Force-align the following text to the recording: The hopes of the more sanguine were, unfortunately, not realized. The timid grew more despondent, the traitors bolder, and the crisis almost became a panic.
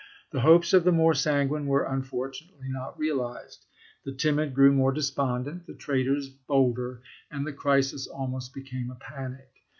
The 0.31 0.41
hopes 0.41 0.73
of 0.73 0.83
the 0.83 0.91
more 0.91 1.13
sanguine 1.13 1.67
were, 1.67 1.83
unfortunately, 1.85 2.67
not 2.69 2.97
realized. 2.97 3.67
The 4.03 4.11
timid 4.15 4.55
grew 4.55 4.71
more 4.73 4.91
despondent, 4.91 5.67
the 5.67 5.75
traitors 5.75 6.27
bolder, 6.27 7.03
and 7.29 7.45
the 7.45 7.53
crisis 7.53 8.07
almost 8.07 8.51
became 8.55 8.89
a 8.89 8.95
panic. 8.95 9.51